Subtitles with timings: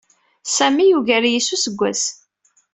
[0.55, 2.03] Sami yugar-iyi s useggas.